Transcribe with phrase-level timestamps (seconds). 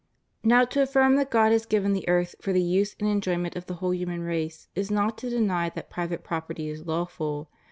[0.43, 3.67] Now to affirm that God has given the earth for the use and enjoyroent of
[3.67, 7.51] the whole human race is not to deny that private property is lawful.